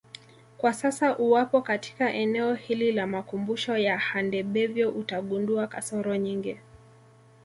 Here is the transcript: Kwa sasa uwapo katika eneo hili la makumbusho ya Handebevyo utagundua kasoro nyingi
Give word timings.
Kwa 0.57 0.73
sasa 0.73 1.17
uwapo 1.17 1.61
katika 1.61 2.13
eneo 2.13 2.53
hili 2.53 2.91
la 2.91 3.07
makumbusho 3.07 3.77
ya 3.77 3.97
Handebevyo 3.97 4.91
utagundua 4.91 5.67
kasoro 5.67 6.15
nyingi 6.15 6.57